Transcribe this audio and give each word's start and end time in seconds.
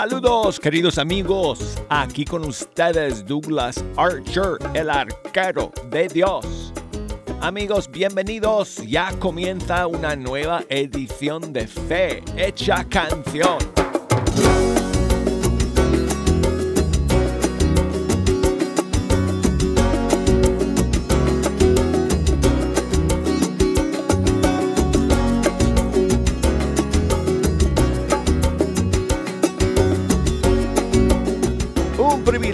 Saludos 0.00 0.58
queridos 0.58 0.96
amigos, 0.96 1.76
aquí 1.90 2.24
con 2.24 2.48
ustedes 2.48 3.26
Douglas 3.26 3.84
Archer, 3.98 4.56
el 4.72 4.88
arquero 4.88 5.70
de 5.90 6.08
Dios. 6.08 6.72
Amigos, 7.42 7.90
bienvenidos, 7.90 8.76
ya 8.76 9.12
comienza 9.18 9.86
una 9.86 10.16
nueva 10.16 10.64
edición 10.70 11.52
de 11.52 11.66
Fe 11.66 12.22
Hecha 12.34 12.82
Canción. 12.88 13.79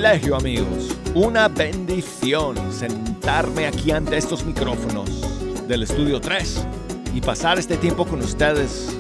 Amigos, 0.06 0.96
una 1.16 1.48
bendición 1.48 2.55
sentarme 2.73 3.66
aquí 3.66 3.91
ante 3.91 4.16
estos 4.16 4.45
micrófonos 4.45 5.66
del 5.66 5.82
estudio 5.82 6.20
3 6.20 6.65
y 7.12 7.20
pasar 7.20 7.59
este 7.59 7.77
tiempo 7.77 8.06
con 8.06 8.20
ustedes 8.20 8.96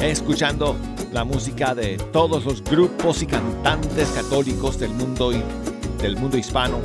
escuchando 0.00 0.74
la 1.12 1.22
música 1.24 1.74
de 1.74 1.98
todos 2.14 2.46
los 2.46 2.64
grupos 2.64 3.20
y 3.20 3.26
cantantes 3.26 4.08
católicos 4.08 4.80
del 4.80 4.90
mundo 4.92 5.34
y 5.34 5.42
del 6.00 6.16
mundo 6.16 6.38
hispano 6.38 6.78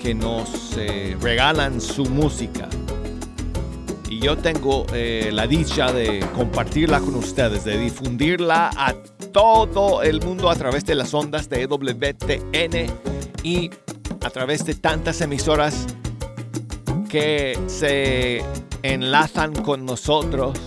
que 0.00 0.14
nos 0.14 0.76
eh, 0.76 1.16
regalan 1.20 1.80
su 1.80 2.04
música. 2.04 2.68
Y 4.08 4.20
yo 4.20 4.38
tengo 4.38 4.86
eh, 4.94 5.30
la 5.32 5.46
dicha 5.46 5.92
de 5.92 6.24
compartirla 6.34 7.00
con 7.00 7.14
ustedes, 7.14 7.64
de 7.64 7.78
difundirla 7.78 8.70
a 8.74 8.94
todo 9.32 10.02
el 10.02 10.22
mundo 10.22 10.48
a 10.48 10.56
través 10.56 10.84
de 10.86 10.94
las 10.94 11.12
ondas 11.12 11.48
de 11.48 11.62
EWTN 11.62 12.86
y 13.42 13.70
a 14.22 14.30
través 14.30 14.64
de 14.64 14.74
tantas 14.74 15.20
emisoras 15.20 15.86
que 17.08 17.58
se 17.66 18.42
enlazan 18.82 19.52
con 19.54 19.84
nosotros 19.84 20.58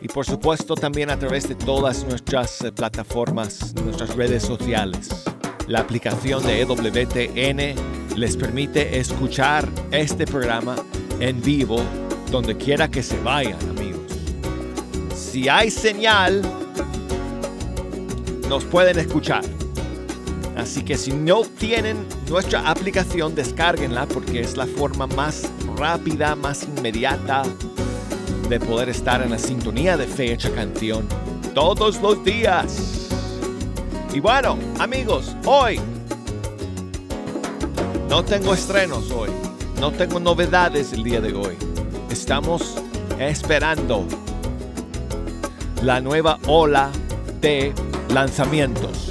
y 0.00 0.08
por 0.08 0.24
supuesto 0.24 0.74
también 0.74 1.10
a 1.10 1.18
través 1.18 1.48
de 1.48 1.54
todas 1.54 2.04
nuestras 2.04 2.62
eh, 2.62 2.72
plataformas, 2.72 3.74
nuestras 3.84 4.14
redes 4.16 4.42
sociales. 4.42 5.24
La 5.66 5.80
aplicación 5.80 6.42
de 6.44 6.62
EWTN 6.62 8.16
les 8.16 8.36
permite 8.36 8.98
escuchar 8.98 9.68
este 9.90 10.26
programa 10.26 10.76
en 11.20 11.40
vivo 11.42 11.82
donde 12.30 12.56
quiera 12.56 12.88
que 12.88 13.02
se 13.02 13.18
vayan 13.20 13.60
amigos. 13.68 14.00
Si 15.14 15.48
hay 15.48 15.70
señal, 15.70 16.42
nos 18.48 18.64
pueden 18.64 18.98
escuchar. 18.98 19.42
Así 20.56 20.82
que 20.82 20.96
si 20.98 21.12
no 21.12 21.42
tienen 21.42 21.96
nuestra 22.28 22.68
aplicación, 22.70 23.34
descárguenla 23.34 24.06
porque 24.06 24.40
es 24.40 24.56
la 24.56 24.66
forma 24.66 25.06
más 25.06 25.48
rápida, 25.76 26.34
más 26.34 26.64
inmediata 26.64 27.42
de 28.48 28.60
poder 28.60 28.88
estar 28.88 29.22
en 29.22 29.30
la 29.30 29.38
sintonía 29.38 29.96
de 29.96 30.06
Fecha 30.06 30.50
Canción 30.50 31.06
todos 31.54 32.00
los 32.02 32.22
días. 32.24 33.08
Y 34.12 34.20
bueno, 34.20 34.58
amigos, 34.78 35.34
hoy 35.46 35.80
no 38.08 38.24
tengo 38.24 38.52
estrenos 38.52 39.10
hoy, 39.12 39.30
no 39.80 39.92
tengo 39.92 40.18
novedades 40.18 40.92
el 40.92 41.04
día 41.04 41.20
de 41.20 41.32
hoy. 41.32 41.69
Estamos 42.20 42.76
esperando 43.18 44.06
la 45.82 46.02
nueva 46.02 46.38
ola 46.46 46.92
de 47.40 47.74
lanzamientos. 48.10 49.08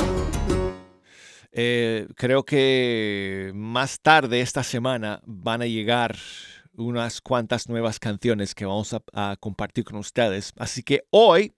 Eh, 1.51 2.07
creo 2.15 2.45
que 2.45 3.51
más 3.55 3.99
tarde 3.99 4.41
esta 4.41 4.63
semana 4.63 5.21
van 5.25 5.63
a 5.63 5.65
llegar 5.65 6.17
unas 6.73 7.19
cuantas 7.19 7.67
nuevas 7.67 7.99
canciones 7.99 8.53
que 8.53 8.65
vamos 8.65 8.93
a, 8.93 9.35
compartir 9.39 9.83
con 9.85 9.97
ustedes. 9.97 10.53
Así 10.55 10.83
que 10.83 11.01
hoy, 11.09 11.51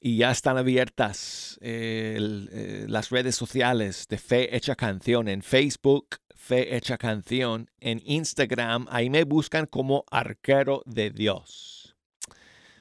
Y 0.02 0.18
ya 0.18 0.30
están 0.30 0.58
abiertas 0.58 1.58
eh, 1.62 2.18
eh, 2.52 2.84
las 2.90 3.08
redes 3.08 3.36
sociales 3.36 4.06
de 4.06 4.18
Fe 4.18 4.54
Hecha 4.54 4.76
Canción 4.76 5.28
en 5.28 5.40
Facebook, 5.40 6.18
Fe 6.34 6.76
Hecha 6.76 6.98
Canción 6.98 7.70
en 7.80 8.02
Instagram. 8.04 8.86
Ahí 8.90 9.08
me 9.08 9.24
buscan 9.24 9.64
como 9.64 10.04
Arquero 10.10 10.82
de 10.84 11.08
Dios. 11.08 11.96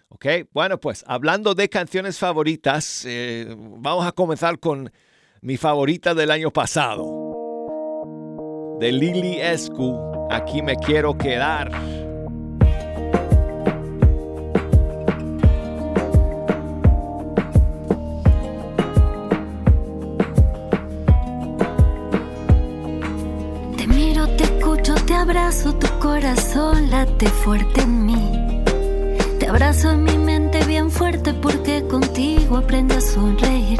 Ok, 0.09 0.25
bueno, 0.51 0.81
pues 0.81 1.05
hablando 1.07 1.55
de 1.55 1.69
canciones 1.69 2.19
favoritas, 2.19 3.07
vamos 3.57 4.05
a 4.05 4.11
comenzar 4.11 4.59
con 4.59 4.91
mi 5.39 5.55
favorita 5.55 6.13
del 6.13 6.31
año 6.31 6.51
pasado. 6.51 7.24
De 8.79 8.91
Lily 8.91 9.39
Escu, 9.41 9.97
Aquí 10.29 10.61
me 10.61 10.75
quiero 10.75 11.17
quedar. 11.17 11.71
abrazo, 25.29 25.73
tu 25.73 25.87
corazón 25.99 26.91
late 26.91 27.27
fuerte 27.27 27.81
en 27.81 28.05
mí. 28.05 28.63
Te 29.39 29.47
abrazo 29.47 29.91
en 29.91 30.03
mi 30.03 30.17
mente 30.19 30.63
bien 30.65 30.91
fuerte 30.91 31.33
porque 31.33 31.83
contigo 31.87 32.57
aprendo 32.57 32.95
a 32.95 33.01
sonreír. 33.01 33.79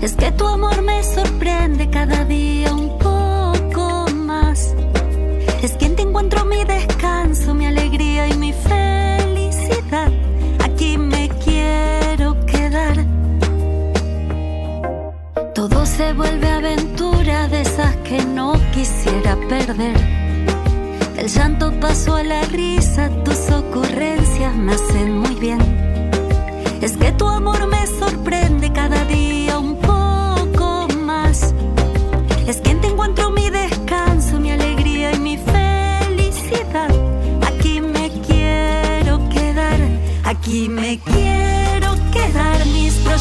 Es 0.00 0.14
que 0.16 0.32
tu 0.32 0.46
amor 0.46 0.80
me 0.82 1.02
sorprende 1.02 1.90
cada 1.90 2.24
día 2.24 2.72
un 2.72 2.98
poco. 2.98 3.23
Es 5.64 5.72
quien 5.78 5.96
te 5.96 6.02
encuentro 6.02 6.44
mi 6.44 6.62
descanso, 6.62 7.54
mi 7.54 7.64
alegría 7.64 8.28
y 8.28 8.34
mi 8.34 8.52
felicidad. 8.52 10.12
Aquí 10.62 10.98
me 10.98 11.30
quiero 11.42 12.36
quedar. 12.44 13.02
Todo 15.54 15.86
se 15.86 16.12
vuelve 16.12 16.50
aventura 16.50 17.48
de 17.48 17.62
esas 17.62 17.96
que 18.08 18.22
no 18.26 18.60
quisiera 18.74 19.38
perder. 19.48 19.96
Del 21.16 21.28
llanto 21.28 21.72
paso 21.80 22.16
a 22.16 22.22
la 22.22 22.42
risa, 22.42 23.08
tus 23.24 23.50
ocurrencias 23.50 24.54
me 24.54 24.74
hacen 24.74 25.18
muy 25.18 25.34
bien. 25.36 25.60
Es 26.82 26.94
que 26.98 27.10
tu 27.12 27.26
amor 27.26 27.66
me 27.68 27.83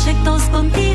mis 0.04 0.14
proyectos 0.14 0.44
contigo 0.50 0.93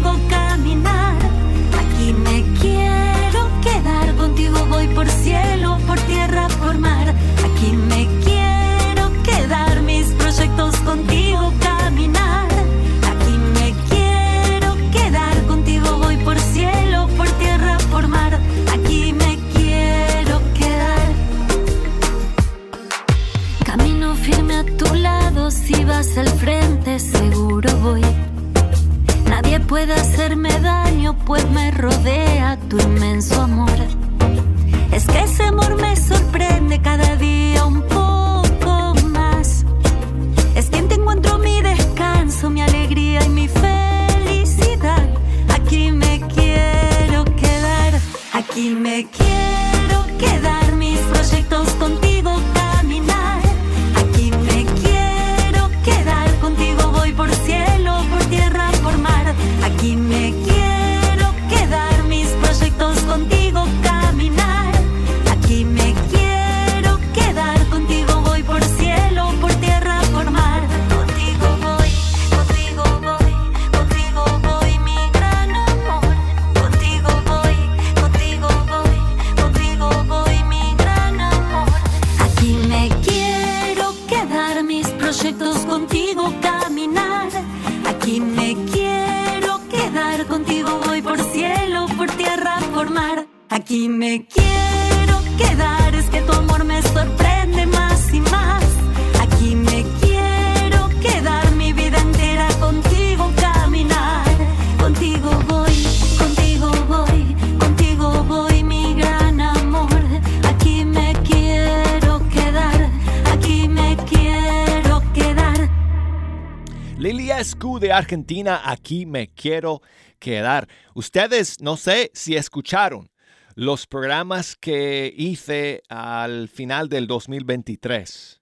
Argentina, 118.08 118.62
aquí 118.64 119.04
me 119.04 119.28
quiero 119.28 119.82
quedar. 120.18 120.66
Ustedes 120.94 121.60
no 121.60 121.76
sé 121.76 122.10
si 122.14 122.36
escucharon 122.36 123.10
los 123.54 123.86
programas 123.86 124.56
que 124.56 125.12
hice 125.14 125.82
al 125.90 126.48
final 126.48 126.88
del 126.88 127.06
2023 127.06 128.40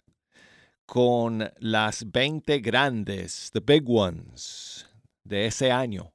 con 0.87 1.51
las 1.59 2.09
20 2.13 2.61
grandes, 2.61 3.51
the 3.55 3.59
big 3.59 3.83
ones 3.89 4.87
de 5.25 5.47
ese 5.47 5.73
año. 5.73 6.15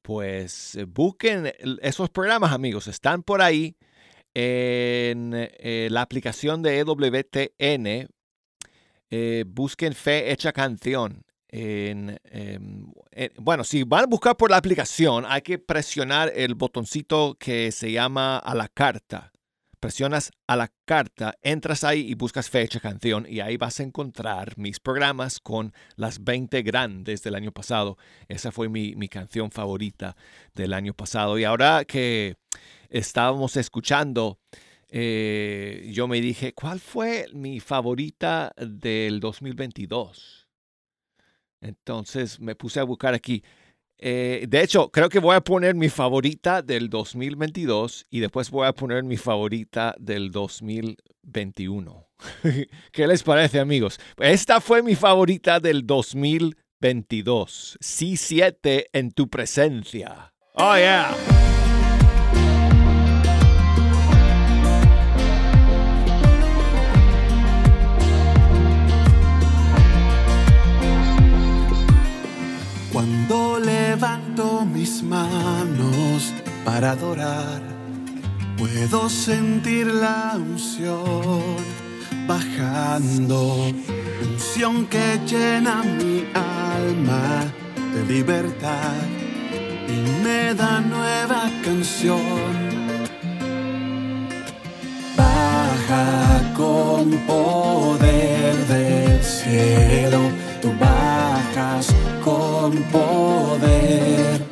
Pues 0.00 0.74
eh, 0.74 0.84
busquen 0.84 1.52
esos 1.82 2.08
programas, 2.08 2.54
amigos, 2.54 2.86
están 2.86 3.22
por 3.22 3.42
ahí 3.42 3.76
en 4.32 5.32
eh, 5.34 5.88
la 5.90 6.00
aplicación 6.00 6.62
de 6.62 6.78
EWTN. 6.78 8.08
Eh, 9.10 9.44
busquen 9.46 9.92
Fe 9.92 10.32
Hecha 10.32 10.54
Canción. 10.54 11.27
En, 11.50 12.18
em, 12.24 12.92
en- 13.10 13.32
bueno, 13.38 13.64
si 13.64 13.82
van 13.82 14.04
a 14.04 14.06
buscar 14.06 14.36
por 14.36 14.50
la 14.50 14.58
aplicación, 14.58 15.24
hay 15.26 15.40
que 15.42 15.58
presionar 15.58 16.30
el 16.34 16.54
botoncito 16.54 17.36
que 17.38 17.72
se 17.72 17.90
llama 17.92 18.36
a 18.38 18.54
la 18.54 18.68
carta. 18.68 19.32
Presionas 19.80 20.32
a 20.48 20.56
la 20.56 20.72
carta, 20.84 21.34
entras 21.40 21.84
ahí 21.84 22.00
y 22.00 22.14
buscas 22.14 22.50
fecha 22.50 22.80
canción 22.80 23.26
y 23.28 23.38
ahí 23.40 23.56
vas 23.56 23.78
a 23.78 23.84
encontrar 23.84 24.58
mis 24.58 24.80
programas 24.80 25.38
con 25.38 25.72
las 25.94 26.24
20 26.24 26.62
grandes 26.62 27.22
del 27.22 27.36
año 27.36 27.52
pasado. 27.52 27.96
Esa 28.26 28.50
fue 28.50 28.68
mi, 28.68 28.96
mi 28.96 29.08
canción 29.08 29.52
favorita 29.52 30.16
del 30.54 30.72
año 30.72 30.94
pasado. 30.94 31.38
Y 31.38 31.44
ahora 31.44 31.84
que 31.84 32.34
estábamos 32.90 33.56
escuchando, 33.56 34.40
eh, 34.88 35.88
yo 35.92 36.08
me 36.08 36.20
dije, 36.20 36.52
¿cuál 36.54 36.80
fue 36.80 37.26
mi 37.32 37.60
favorita 37.60 38.52
del 38.58 39.20
2022? 39.20 40.47
Entonces 41.60 42.40
me 42.40 42.54
puse 42.54 42.80
a 42.80 42.84
buscar 42.84 43.14
aquí. 43.14 43.42
Eh, 44.00 44.46
de 44.48 44.62
hecho, 44.62 44.90
creo 44.90 45.08
que 45.08 45.18
voy 45.18 45.34
a 45.34 45.40
poner 45.40 45.74
mi 45.74 45.88
favorita 45.88 46.62
del 46.62 46.88
2022 46.88 48.06
y 48.10 48.20
después 48.20 48.50
voy 48.50 48.66
a 48.66 48.72
poner 48.72 49.02
mi 49.02 49.16
favorita 49.16 49.96
del 49.98 50.30
2021. 50.30 52.06
¿Qué 52.92 53.06
les 53.06 53.22
parece, 53.22 53.58
amigos? 53.58 53.98
Esta 54.18 54.60
fue 54.60 54.82
mi 54.82 54.94
favorita 54.94 55.58
del 55.58 55.84
2022. 55.84 57.78
Sí, 57.80 58.16
7 58.16 58.90
en 58.92 59.10
tu 59.10 59.28
presencia. 59.28 60.32
Oh, 60.54 60.76
yeah. 60.76 61.16
Manos 75.02 76.32
para 76.64 76.92
adorar, 76.92 77.60
puedo 78.56 79.08
sentir 79.08 79.86
la 79.86 80.34
unción 80.36 81.56
bajando, 82.26 83.72
unción 84.22 84.86
que 84.86 85.18
llena 85.26 85.82
mi 85.82 86.26
alma 86.34 87.44
de 87.94 88.14
libertad 88.14 89.02
y 89.88 90.22
me 90.24 90.54
da 90.54 90.80
nueva 90.80 91.50
canción. 91.64 92.68
Baja 95.16 96.52
con 96.56 97.10
poder 97.26 98.54
del 98.66 99.22
cielo, 99.22 100.20
tú 100.60 100.72
bajas 100.78 101.86
con 102.22 102.72
poder 102.92 104.47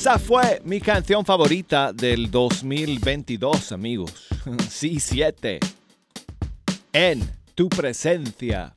Esa 0.00 0.18
fue 0.18 0.62
mi 0.64 0.80
canción 0.80 1.26
favorita 1.26 1.92
del 1.92 2.30
2022, 2.30 3.70
amigos. 3.72 4.28
Sí, 4.70 4.98
7. 4.98 5.60
En 6.94 7.30
tu 7.54 7.68
presencia. 7.68 8.72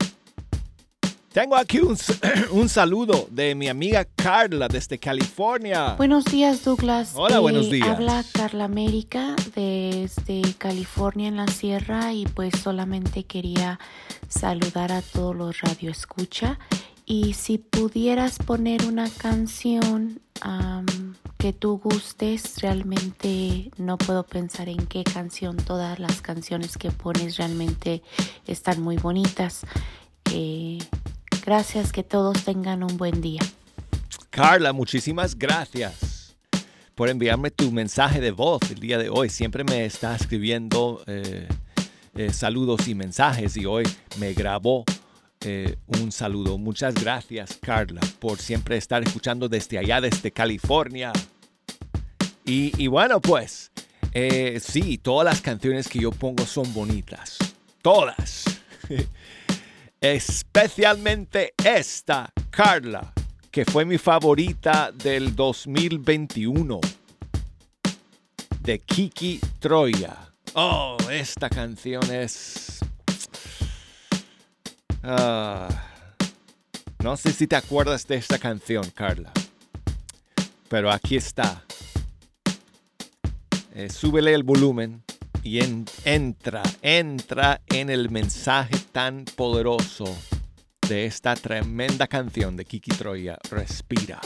Tengo 1.32 1.56
aquí 1.56 1.80
un, 1.80 1.98
un, 2.52 2.68
saludo 2.68 3.30
de 3.32 3.56
mi 3.56 3.70
amiga 3.70 4.04
Carla 4.04 4.68
desde 4.68 5.00
California. 5.00 5.94
Buenos 5.96 6.26
días, 6.26 6.66
Douglas. 6.66 7.14
Hola, 7.16 7.40
buenos 7.40 7.72
días. 7.72 7.88
Habla 7.88 8.26
Carla 8.34 8.66
América 8.66 9.34
desde 9.56 10.42
California 10.58 11.30
en 11.30 11.38
la 11.38 11.48
Sierra 11.48 12.12
y 12.12 12.26
pues 12.26 12.54
solamente 12.62 13.24
quería 13.24 13.80
saludar 14.28 14.92
a 14.92 15.02
todos 15.02 15.38
los 15.38 15.62
radioescucha 15.62 16.60
y 17.06 17.34
si 17.34 17.60
pudieras 17.60 18.40
poner 18.40 18.86
una 18.86 19.10
canción 19.10 20.20
que 21.38 21.54
tú 21.54 21.80
gustes, 21.84 22.62
realmente 22.62 23.72
no 23.78 23.98
puedo 23.98 24.24
pensar 24.24 24.70
en 24.70 24.86
qué 24.88 25.04
canción. 25.04 25.58
Todas 25.58 26.00
las 26.00 26.22
canciones 26.22 26.78
que 26.78 26.92
pones 26.92 27.38
realmente 27.38 28.02
están 28.48 28.82
muy 28.82 28.98
bonitas. 28.98 29.62
Eh, 30.32 30.80
gracias, 31.46 31.92
que 31.92 32.04
todos 32.04 32.44
tengan 32.44 32.84
un 32.84 32.98
buen 32.98 33.22
día. 33.22 33.42
Carla, 34.30 34.74
muchísimas 34.74 35.38
gracias 35.38 36.36
por 36.96 37.10
enviarme 37.10 37.52
tu 37.52 37.72
mensaje 37.72 38.22
de 38.22 38.32
voz 38.32 38.62
el 38.72 38.80
día 38.80 38.98
de 38.98 39.10
hoy. 39.10 39.30
Siempre 39.30 39.64
me 39.64 39.86
está 39.86 40.16
escribiendo 40.16 41.04
eh, 41.08 41.48
eh, 42.16 42.32
saludos 42.32 42.88
y 42.88 42.96
mensajes 42.96 43.58
y 43.58 43.66
hoy 43.66 43.84
me 44.20 44.34
grabó 44.34 44.86
eh, 45.46 45.76
un 45.88 46.12
saludo. 46.12 46.58
Muchas 46.58 46.96
gracias, 46.96 47.58
Carla, 47.62 48.02
por 48.20 48.40
siempre 48.40 48.78
estar 48.78 49.04
escuchando 49.04 49.50
desde 49.50 49.78
allá, 49.78 50.00
desde 50.00 50.32
California. 50.32 51.12
Y, 52.46 52.88
bueno, 52.88 53.22
pues, 53.22 53.72
eh, 54.14 54.60
sí, 54.62 54.98
todas 54.98 55.26
las 55.26 55.42
canciones 55.42 55.88
que 55.88 56.00
yo 56.00 56.12
pongo 56.12 56.46
son 56.46 56.74
bonitas. 56.74 57.38
Todas. 57.82 58.44
Especialmente 60.02 61.54
esta, 61.64 62.32
Carla, 62.50 63.14
que 63.50 63.64
fue 63.66 63.86
mi 63.86 63.98
favorita 63.98 64.92
del 64.92 65.36
2021. 65.36 66.80
De 68.60 68.80
Kiki 68.80 69.40
Troya. 69.60 70.16
Oh, 70.54 70.98
esta 71.10 71.50
canción 71.50 72.04
es 72.12 72.83
Ah, 75.04 75.68
no 77.04 77.18
sé 77.18 77.34
si 77.34 77.46
te 77.46 77.58
acuerdas 77.58 78.08
de 78.08 78.16
esta 78.16 78.40
canción, 78.40 78.90
Carla. 78.92 79.32
Pero 80.70 80.90
aquí 80.90 81.18
está. 81.18 81.64
Eh, 83.76 83.90
súbele 83.90 84.34
el 84.34 84.44
volumen 84.44 85.04
y 85.44 85.60
entra, 86.06 86.64
entra 86.82 87.62
en 87.68 87.90
el 87.90 88.10
mensaje 88.10 88.78
tan 88.92 89.26
poderoso 89.26 90.06
de 90.88 91.06
esta 91.06 91.36
tremenda 91.36 92.08
canción 92.08 92.56
de 92.56 92.66
Kiki 92.66 92.92
Troya, 92.92 93.38
Respira. 93.50 94.22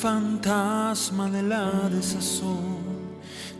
Fantasma 0.00 1.28
de 1.28 1.42
la 1.42 1.88
desazón 1.90 2.78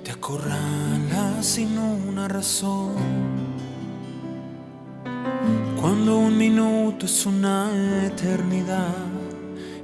te 0.04 0.12
acorrala 0.12 1.42
sin 1.42 1.76
una 1.76 2.28
razón. 2.28 2.92
Cuando 5.80 6.18
un 6.18 6.38
minuto 6.38 7.06
es 7.06 7.26
una 7.26 7.70
eternidad 8.06 8.94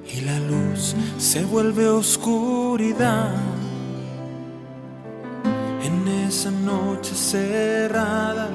y 0.08 0.20
la 0.20 0.38
luz 0.38 0.94
se 1.18 1.44
vuelve 1.44 1.88
oscuridad. 1.88 3.34
En 5.82 6.06
esa 6.28 6.52
noche 6.52 7.16
cerrada, 7.16 8.48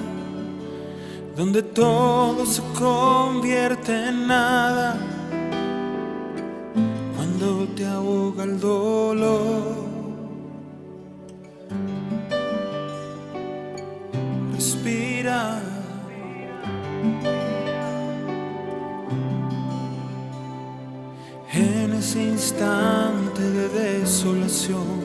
donde 1.35 1.61
todo 1.63 2.45
se 2.45 2.61
convierte 2.77 4.07
en 4.07 4.25
nada 4.25 5.18
te 7.79 7.85
ahoga 7.85 8.43
el 8.43 8.59
dolor. 8.59 9.73
Respira. 14.53 15.61
En 21.53 21.93
ese 21.93 22.21
instante 22.21 23.41
de 23.41 23.69
desolación, 23.69 24.99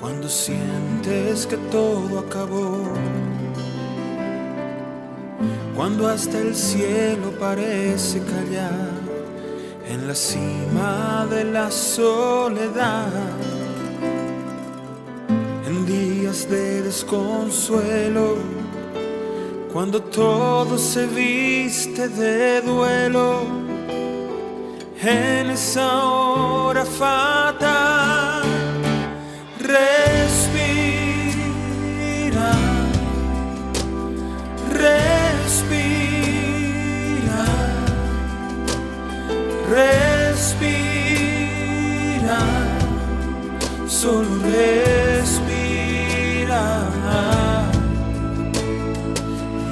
cuando 0.00 0.28
sientes 0.28 1.46
que 1.46 1.58
todo 1.70 2.18
acabó, 2.18 2.82
cuando 5.76 6.08
hasta 6.08 6.38
el 6.40 6.56
cielo 6.56 7.30
parece 7.38 8.20
callar 8.24 8.87
en 9.88 10.06
la 10.06 10.14
cima 10.14 11.26
de 11.30 11.44
la 11.44 11.70
soledad, 11.70 13.10
en 15.66 15.86
días 15.86 16.48
de 16.48 16.82
desconsuelo, 16.82 18.36
cuando 19.72 20.02
todo 20.02 20.76
se 20.76 21.06
viste 21.06 22.08
de 22.08 22.60
duelo, 22.60 23.40
en 25.00 25.50
esa 25.50 26.04
hora 26.04 26.84
fatal, 26.84 27.57
solo 44.00 44.28
respira. 44.44 45.82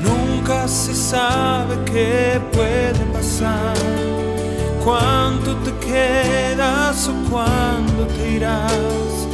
Nunca 0.03 0.67
se 0.67 0.95
sabe 0.95 1.77
qué 1.85 2.41
puede 2.53 3.05
pasar, 3.13 3.77
cuánto 4.85 5.55
te 5.59 5.73
quedas 5.87 7.09
o 7.09 7.15
cuándo 7.31 8.07
te 8.17 8.31
irás. 8.33 9.29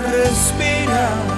respira. 0.00 1.31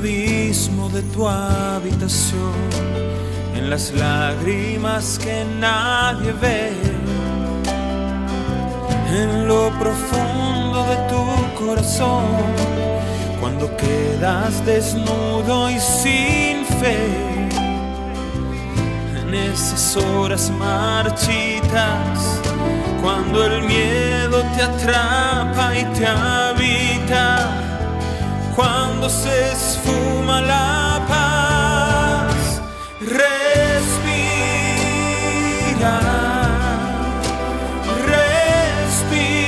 Abismo 0.00 0.88
de 0.88 1.02
tu 1.02 1.28
habitación, 1.28 2.54
en 3.54 3.68
las 3.68 3.92
lágrimas 3.92 5.18
que 5.18 5.44
nadie 5.58 6.32
ve, 6.40 6.72
en 9.12 9.46
lo 9.46 9.68
profundo 9.78 10.86
de 10.88 10.96
tu 11.10 11.64
corazón, 11.64 12.24
cuando 13.40 13.76
quedas 13.76 14.64
desnudo 14.64 15.70
y 15.70 15.78
sin 15.78 16.64
fe, 16.80 16.96
en 19.20 19.34
esas 19.34 19.96
horas 19.98 20.50
marchitas, 20.58 22.40
cuando 23.02 23.44
el 23.44 23.64
miedo 23.64 24.42
te 24.56 24.62
atrapa 24.62 25.76
y 25.78 25.84
te 25.98 26.06
habita, 26.06 27.59
cuando 29.00 29.16
se 29.16 29.52
esfuma 29.52 30.42
la 30.42 31.00
paz, 31.08 32.60
respira. 33.00 33.30
Respira, 39.00 39.46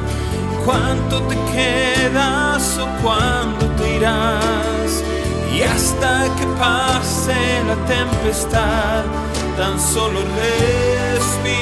cuánto 0.64 1.22
te 1.22 1.36
quedas 1.52 2.78
o 2.78 2.86
cuándo 3.02 3.66
te 3.76 3.96
irás. 3.96 5.02
Y 5.52 5.62
hasta 5.62 6.24
que 6.36 6.46
pase 6.58 7.34
la 7.66 7.76
tempestad, 7.86 9.04
tan 9.56 9.78
solo 9.78 10.20
respira, 10.40 11.56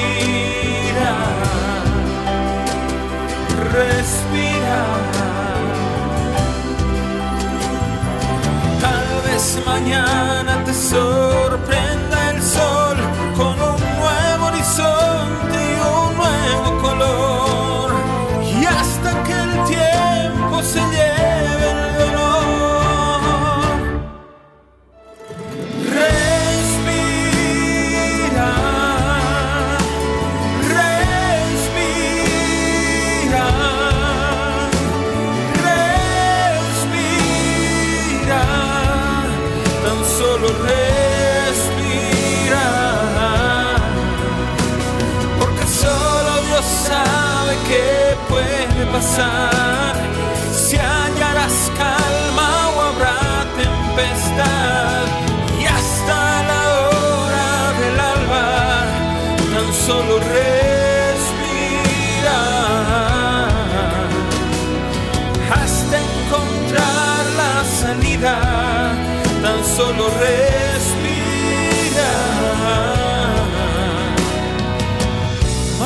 respira. 3.73 4.81
Tal 8.79 9.09
vez 9.25 9.59
mañana 9.65 10.63
te 10.65 10.73
sorprenda 10.73 12.31
el 12.31 12.41
sol 12.41 12.90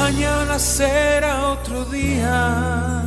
Mañana 0.08 0.60
será 0.60 1.48
otro 1.54 1.84
día, 1.86 3.02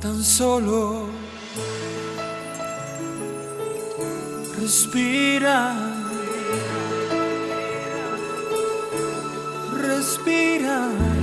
tan 0.00 0.24
solo 0.24 1.04
respira, 4.58 5.74
respira. 9.82 11.13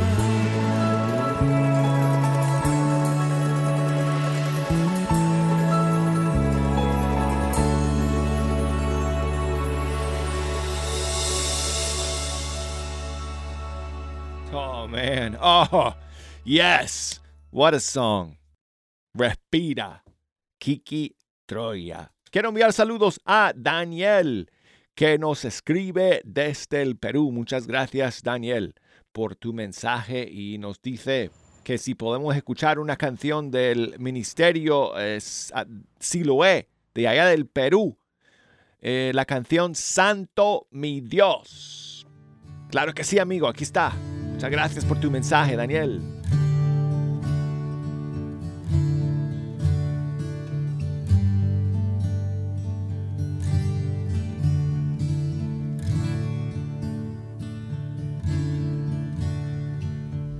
Oh, 15.43 15.95
yes. 16.45 17.19
What 17.49 17.73
a 17.73 17.80
song. 17.80 18.38
Respira. 19.17 20.04
Kiki 20.60 21.15
Troya. 21.47 22.12
Quiero 22.30 22.49
enviar 22.49 22.71
saludos 22.71 23.19
a 23.25 23.51
Daniel, 23.56 24.51
que 24.93 25.17
nos 25.17 25.43
escribe 25.43 26.21
desde 26.23 26.84
el 26.84 26.95
Perú. 26.95 27.32
Muchas 27.32 27.65
gracias, 27.65 28.21
Daniel, 28.21 28.75
por 29.12 29.36
tu 29.36 29.51
mensaje 29.51 30.30
y 30.32 30.60
nos 30.60 30.80
dice 30.80 31.32
que 31.63 31.80
si 31.80 31.95
podemos 31.95 32.36
escuchar 32.36 32.77
una 32.77 32.95
canción 32.95 33.49
del 33.49 33.95
Ministerio 33.97 34.93
eh, 34.99 35.19
Siloé 35.99 36.69
de 36.93 37.08
allá 37.08 37.25
del 37.25 37.47
Perú. 37.47 37.97
Eh, 38.80 39.12
la 39.15 39.25
canción 39.25 39.73
Santo 39.73 40.67
mi 40.69 41.01
Dios. 41.01 42.06
Claro 42.69 42.93
que 42.93 43.04
sí, 43.04 43.17
amigo, 43.17 43.47
aquí 43.47 43.63
está. 43.63 43.93
Gracias 44.49 44.86
por 44.86 44.99
tu 44.99 45.12
mensaje, 45.12 45.56
Daniel. 45.56 46.01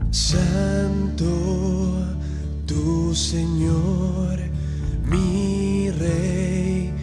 Santo, 0.10 1.26
tu 2.66 3.14
Señor, 3.14 4.40
mi 5.06 5.92
Rey, 5.92 6.94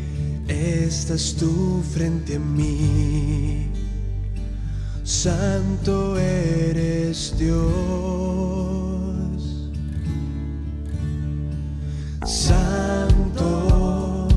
estás 0.49 1.37
tú 1.39 1.83
frente 1.93 2.37
a 2.37 2.39
mí. 2.39 3.68
Santo 5.09 6.19
eres 6.19 7.35
Dios. 7.39 7.65
Santo, 12.27 14.29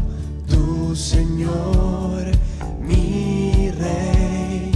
tu 0.47 0.95
Señor, 0.95 2.23
mi 2.79 3.69
Rey, 3.71 4.71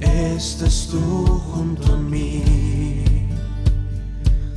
estás 0.00 0.88
tú 0.90 1.42
junto 1.52 1.92
a 1.92 1.98
mí. 1.98 3.28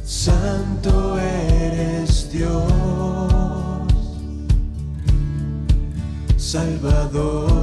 Santo 0.06 1.20
eres 1.20 2.32
Dios, 2.32 2.64
Salvador, 6.38 7.57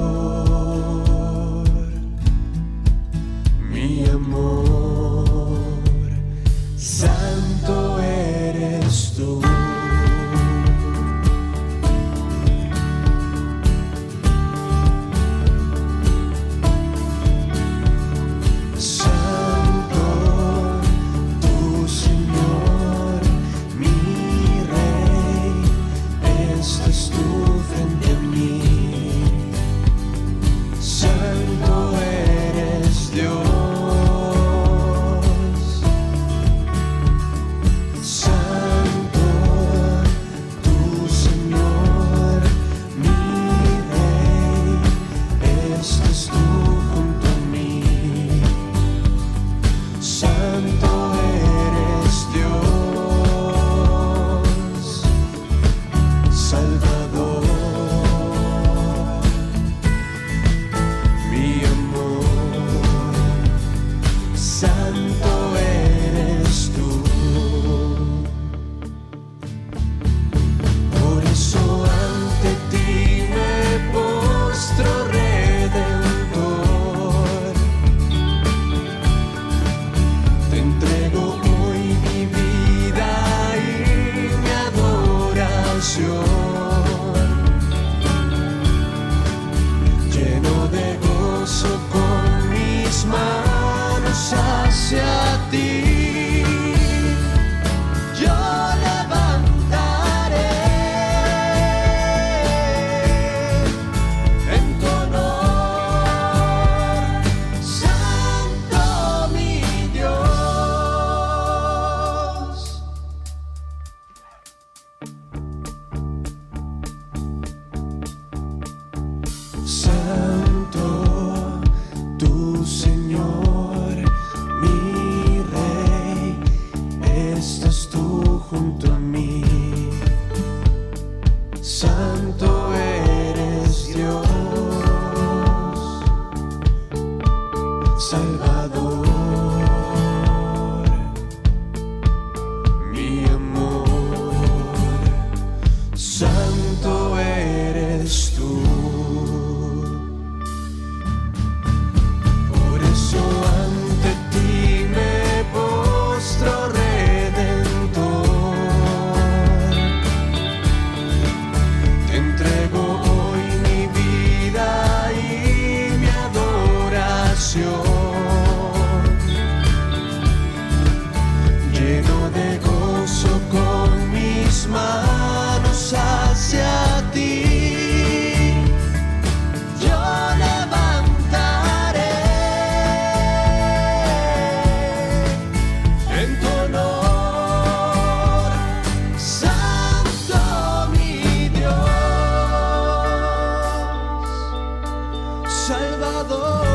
Salvador, 195.67 196.69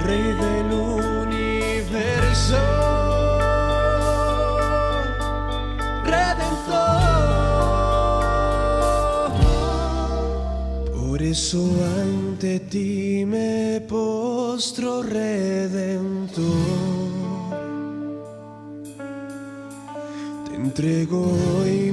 Rey 0.00 0.32
del 0.44 0.72
universo, 0.72 2.56
Redentor. 6.02 6.80
Por 10.96 11.20
eso 11.22 11.60
ante 12.00 12.60
ti 12.60 13.26
me 13.26 13.82
postro, 13.86 15.02
Redentor. 15.02 16.40
Te 20.48 20.54
entrego 20.56 21.34
hoy 21.58 21.90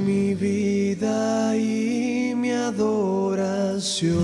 Lleno 4.00 4.14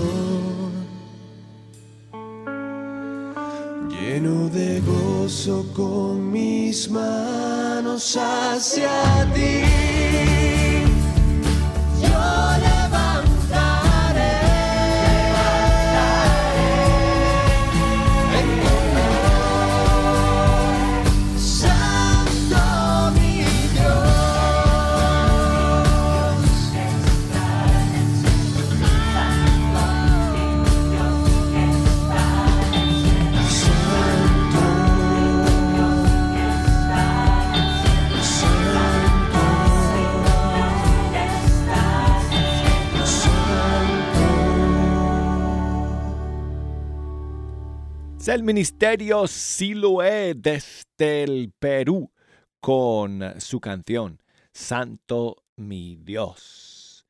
de 4.49 4.79
gozo 4.79 5.65
con 5.75 6.31
mis 6.31 6.89
manos 6.89 8.15
hacia 8.15 9.29
ti. 9.33 9.74
El 48.35 48.43
ministerio 48.43 49.27
Siloé 49.27 50.33
desde 50.35 51.23
el 51.23 51.53
Perú 51.57 52.11
con 52.59 53.39
su 53.39 53.61
canción 53.61 54.21
Santo 54.51 55.41
mi 55.55 55.95
Dios. 55.95 57.05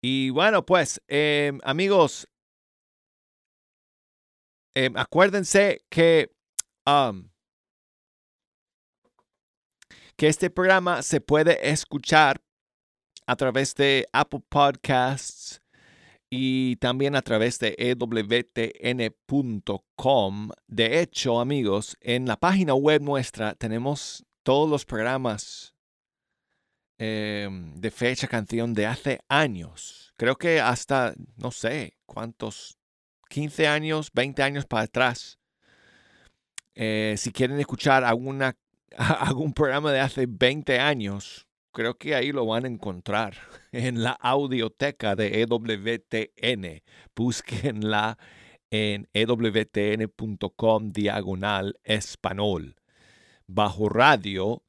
Y 0.00 0.30
bueno, 0.30 0.64
pues 0.64 1.02
em, 1.08 1.58
amigos, 1.64 2.28
em, 4.76 4.96
acuérdense 4.96 5.84
que, 5.90 6.30
que 10.16 10.28
este 10.28 10.50
programa 10.50 11.02
se 11.02 11.20
puede 11.20 11.68
escuchar 11.68 12.40
a 13.26 13.34
través 13.34 13.74
de 13.74 14.06
Apple 14.12 14.44
Podcasts, 14.48 15.60
y 16.36 16.74
también 16.76 17.14
a 17.14 17.22
través 17.22 17.60
de 17.60 17.76
ewtn.com. 17.78 18.50
De 20.66 21.00
hecho, 21.00 21.38
amigos, 21.38 21.96
en 22.00 22.26
la 22.26 22.36
página 22.36 22.74
web 22.74 23.02
nuestra 23.02 23.54
tenemos 23.54 24.24
todos 24.42 24.68
los 24.68 24.84
programas 24.84 25.76
em, 26.98 27.76
de 27.76 27.88
fecha 27.92 28.26
canción 28.26 28.74
de 28.74 28.86
hace 28.86 29.20
años. 29.28 30.12
Creo 30.16 30.34
que 30.34 30.60
hasta, 30.60 31.14
no 31.36 31.52
sé, 31.52 31.98
cuántos, 32.04 32.78
15 33.28 33.68
años, 33.68 34.10
20 34.12 34.42
años 34.42 34.66
para 34.66 34.82
atrás. 34.82 35.38
Eh, 36.74 37.14
si 37.16 37.30
quieren 37.30 37.60
escuchar 37.60 38.02
alguna, 38.02 38.56
algún 38.98 39.52
programa 39.52 39.92
de 39.92 40.00
hace 40.00 40.26
20 40.26 40.80
años, 40.80 41.46
creo 41.74 41.98
que 41.98 42.14
ahí 42.14 42.32
lo 42.32 42.46
van 42.46 42.64
a 42.64 42.68
encontrar 42.68 43.34
en 43.72 44.02
la 44.02 44.12
audioteca 44.12 45.14
de 45.14 45.42
EWTN. 45.42 46.82
Búsquenla 47.14 48.16
en 48.70 49.08
ewtn.com 49.12 50.92
diagonal 50.92 51.78
español. 51.84 52.76
Bajo 53.46 53.90
radio 53.90 54.62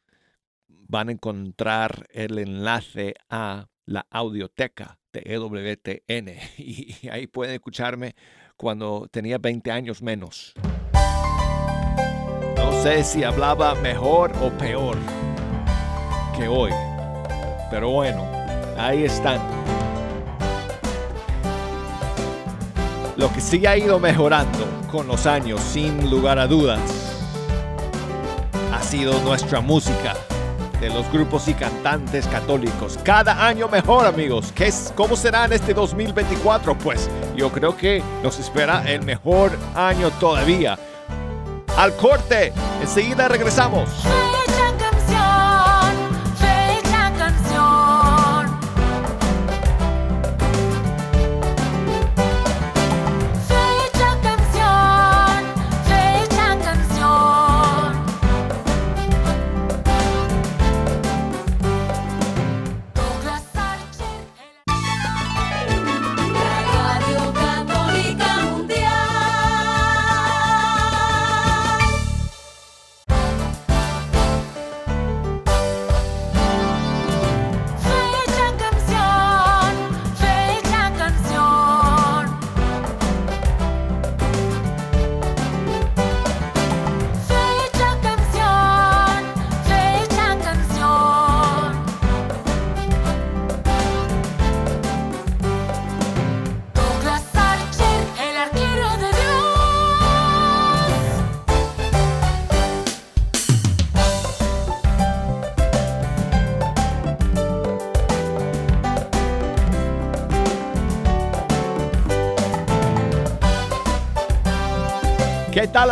van 0.68 1.08
a 1.08 1.12
encontrar 1.14 2.08
el 2.12 2.38
enlace 2.40 3.14
a 3.30 3.68
la 3.86 4.06
audioteca 4.10 5.00
de 5.14 5.22
EWTN 5.26 6.36
y 6.58 7.08
ahí 7.08 7.28
pueden 7.28 7.54
escucharme 7.56 8.16
cuando 8.58 9.08
tenía 9.10 9.38
20 9.38 9.72
años 9.72 10.02
menos. 10.02 10.54
No 12.58 12.84
sé 12.84 13.04
si 13.04 13.24
hablaba 13.24 13.76
mejor 13.76 14.32
o 14.42 14.50
peor 14.58 14.98
que 16.38 16.48
hoy. 16.48 16.72
Pero 17.76 17.90
bueno, 17.90 18.26
ahí 18.78 19.04
están. 19.04 19.38
Lo 23.18 23.30
que 23.34 23.42
sí 23.42 23.66
ha 23.66 23.76
ido 23.76 24.00
mejorando 24.00 24.66
con 24.90 25.08
los 25.08 25.26
años, 25.26 25.60
sin 25.60 26.10
lugar 26.10 26.40
a 26.40 26.48
dudas, 26.48 26.80
ha 28.72 28.82
sido 28.82 29.20
nuestra 29.24 29.60
música 29.60 30.14
de 30.80 30.88
los 30.88 31.12
grupos 31.12 31.50
y 31.50 31.54
cantantes 31.54 32.26
católicos. 32.28 32.98
Cada 33.04 33.46
año 33.46 33.68
mejor, 33.68 34.06
amigos. 34.06 34.54
¿Qué 34.56 34.68
es, 34.68 34.94
¿Cómo 34.96 35.18
será 35.18 35.44
en 35.44 35.52
este 35.52 35.74
2024? 35.74 36.78
Pues 36.78 37.10
yo 37.36 37.52
creo 37.52 37.76
que 37.76 38.02
nos 38.24 38.40
espera 38.40 38.90
el 38.90 39.02
mejor 39.02 39.52
año 39.76 40.12
todavía. 40.12 40.80
Al 41.76 41.94
corte, 41.98 42.54
enseguida 42.82 43.28
regresamos. 43.28 43.90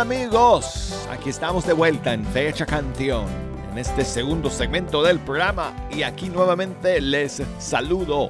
Amigos? 0.04 1.06
Aquí 1.10 1.30
estamos 1.30 1.66
de 1.66 1.72
vuelta 1.72 2.12
en 2.12 2.26
Fecha 2.26 2.66
Canción, 2.66 3.24
en 3.72 3.78
este 3.78 4.04
segundo 4.04 4.50
segmento 4.50 5.02
del 5.02 5.18
programa 5.18 5.74
y 5.90 6.02
aquí 6.02 6.28
nuevamente 6.28 7.00
les 7.00 7.40
saludo 7.58 8.28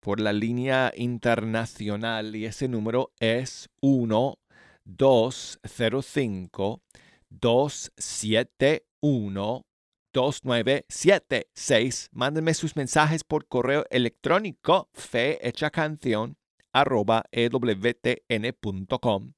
por 0.01 0.19
la 0.21 0.33
línea 0.33 0.91
internacional 0.97 2.35
y 2.37 2.47
ese 2.47 2.69
número 2.69 3.13
es 3.19 3.69
1 3.81 4.39
205 4.85 6.81
271 7.29 9.67
2976. 10.15 12.09
Mándenme 12.13 12.55
sus 12.55 12.77
mensajes 12.77 13.25
por 13.25 13.49
correo 13.49 13.85
electrónico 13.91 14.89
fehechacanción 14.95 16.37
arroba 16.73 17.25
ewtn.com 17.33 19.33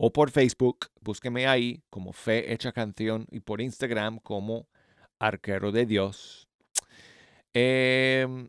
o 0.00 0.12
por 0.12 0.30
Facebook, 0.30 0.86
búsqueme 1.00 1.48
ahí 1.48 1.82
como 1.90 2.12
Fe 2.12 2.52
Hecha 2.52 2.70
Canción 2.70 3.26
y 3.32 3.40
por 3.40 3.60
Instagram 3.60 4.20
como 4.20 4.68
Arquero 5.18 5.72
de 5.72 5.86
Dios. 5.86 6.48
Em, 7.52 8.48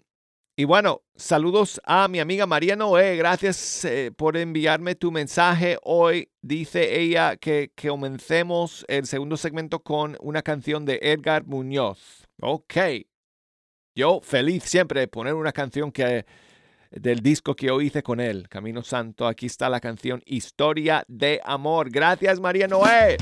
y 0.56 0.66
bueno, 0.66 1.02
saludos 1.16 1.82
a 1.86 2.08
mi 2.08 2.20
amiga 2.20 2.46
María 2.46 2.76
Noé. 2.76 3.16
Gracias 3.16 3.84
eh, 3.84 4.12
por 4.16 4.38
enviarme 4.38 4.94
tu 4.94 5.12
mensaje. 5.12 5.80
Hoy 5.82 6.30
dice 6.44 7.00
ella 7.00 7.36
que, 7.36 7.72
que 7.76 7.90
comencemos 7.90 8.86
el 8.88 9.08
segundo 9.08 9.36
segmento 9.36 9.80
con 9.80 10.18
una 10.22 10.44
canción 10.44 10.86
de 10.86 11.00
Edgar 11.02 11.48
Muñoz. 11.48 12.28
Ok. 12.42 12.78
Yo 13.96 14.22
feliz 14.22 14.66
siempre 14.66 15.00
de 15.00 15.08
poner 15.08 15.34
una 15.34 15.52
canción 15.52 15.92
que 15.92 16.28
del 16.92 17.20
disco 17.20 17.56
que 17.56 17.68
yo 17.68 17.82
hice 17.82 18.04
con 18.04 18.20
él, 18.20 18.48
Camino 18.50 18.84
Santo. 18.84 19.28
Aquí 19.28 19.46
está 19.46 19.70
la 19.70 19.80
canción 19.80 20.22
Historia 20.26 21.04
de 21.08 21.40
Amor. 21.44 21.90
Gracias, 21.90 22.40
María 22.40 22.68
Noé. 22.68 23.18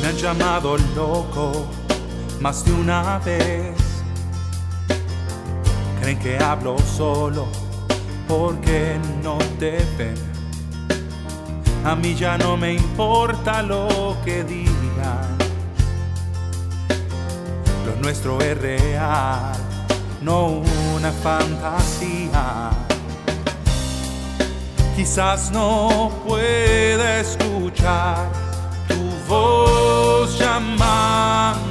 Me 0.00 0.08
han 0.08 0.16
llamado 0.16 0.76
loco 0.94 1.66
más 2.40 2.64
de 2.64 2.72
una 2.72 3.18
vez. 3.20 3.74
Creen 6.00 6.18
que 6.18 6.36
hablo 6.38 6.78
solo 6.78 7.65
porque 8.28 8.98
no 9.22 9.38
te 9.58 9.78
ven. 9.96 10.14
A 11.84 11.94
mí 11.94 12.14
ya 12.14 12.36
no 12.36 12.56
me 12.56 12.74
importa 12.74 13.62
lo 13.62 14.16
que 14.24 14.42
digan. 14.44 15.36
Lo 17.86 17.94
nuestro 18.02 18.40
es 18.40 18.58
real, 18.58 19.52
no 20.20 20.62
una 20.96 21.12
fantasía. 21.12 22.70
Quizás 24.96 25.50
no 25.52 26.10
pueda 26.26 27.20
escuchar 27.20 28.30
tu 28.88 28.94
voz 29.28 30.38
llamándome. 30.38 31.65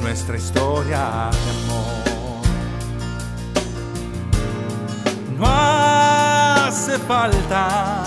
nuestra 0.00 0.36
historia 0.36 1.30
de 1.30 1.50
amor. 1.62 2.42
No 5.38 5.44
hace 5.46 6.98
falta, 6.98 8.02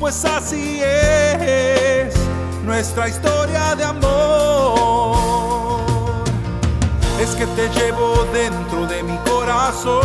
pues 0.00 0.24
así 0.24 0.80
es 0.82 2.14
nuestra 2.64 3.06
historia 3.06 3.74
de 3.74 3.84
amor. 3.84 5.41
Es 7.32 7.38
que 7.38 7.46
te 7.46 7.66
llevo 7.70 8.26
dentro 8.34 8.86
de 8.86 9.02
mi 9.02 9.16
corazón. 9.18 10.02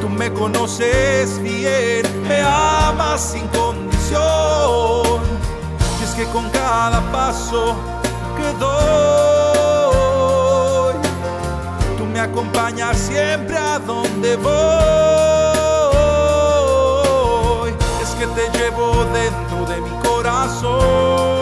Tú 0.00 0.08
me 0.08 0.32
conoces 0.32 1.40
bien, 1.40 2.02
me 2.26 2.40
amas 2.40 3.20
sin 3.20 3.46
condición. 3.48 5.20
Y 6.00 6.02
es 6.02 6.10
que 6.16 6.24
con 6.32 6.50
cada 6.50 7.00
paso 7.12 7.76
que 8.36 8.52
doy, 8.58 8.74
tú 11.96 12.04
me 12.06 12.18
acompañas 12.18 12.98
siempre 12.98 13.56
a 13.56 13.78
donde 13.78 14.34
voy. 14.38 14.50
Es 18.02 18.10
que 18.16 18.26
te 18.26 18.50
llevo 18.58 19.04
dentro 19.14 19.66
de 19.72 19.80
mi 19.80 19.90
corazón. 20.02 21.39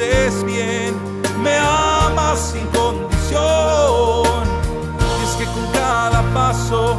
Conoces 0.00 0.44
bien, 0.44 0.94
me 1.42 1.56
amas 1.56 2.52
sin 2.52 2.66
condición. 2.68 3.40
Y 5.18 5.24
es 5.24 5.36
que 5.38 5.44
con 5.44 5.66
cada 5.72 6.22
paso 6.32 6.98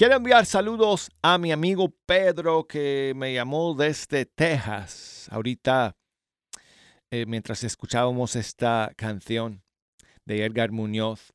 Quiero 0.00 0.16
enviar 0.16 0.46
saludos 0.46 1.10
a 1.20 1.36
mi 1.36 1.52
amigo 1.52 1.94
Pedro 2.06 2.66
que 2.66 3.12
me 3.14 3.34
llamó 3.34 3.74
desde 3.74 4.24
Texas. 4.24 5.28
Ahorita, 5.30 5.94
eh, 7.10 7.26
mientras 7.26 7.64
escuchábamos 7.64 8.34
esta 8.34 8.94
canción 8.96 9.62
de 10.24 10.46
Edgar 10.46 10.72
Muñoz, 10.72 11.34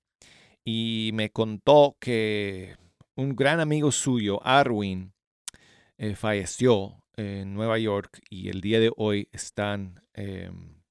y 0.63 1.11
me 1.13 1.30
contó 1.30 1.95
que 1.99 2.76
un 3.16 3.36
gran 3.36 3.59
amigo 3.59 3.91
suyo, 3.91 4.39
Arwin, 4.43 5.13
eh, 5.99 6.16
falleció 6.16 7.03
en 7.18 7.53
Nueva 7.53 7.78
York 7.78 8.20
y 8.32 8.49
el 8.49 8.61
día 8.61 8.80
de 8.80 8.91
hoy 8.97 9.30
están, 9.32 10.01
em, 10.16 10.82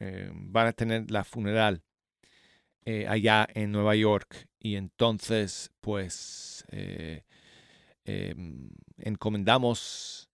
em, 0.00 0.52
van 0.52 0.66
a 0.66 0.72
tener 0.74 1.10
la 1.10 1.24
funeral 1.24 1.82
eh, 2.90 3.06
allá 3.06 3.46
en 3.52 3.70
Nueva 3.70 3.94
York 3.96 4.48
y 4.58 4.76
entonces 4.76 5.70
pues 5.82 6.64
eh, 6.70 7.26
em, 8.06 8.70
encomendamos 8.96 10.30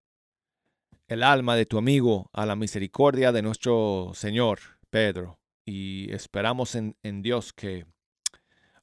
el 1.09 1.25
alma 1.25 1.57
de 1.57 1.67
tu 1.67 1.79
amigo 1.79 2.31
a 2.33 2.47
la 2.47 2.55
misericordia 2.55 3.33
de 3.33 3.43
nuestro 3.43 4.13
Señor 4.15 4.61
Pedro 4.89 5.41
y 5.67 6.13
esperamos 6.13 6.77
en, 6.77 6.95
Dios 7.23 7.53
que, 7.53 7.87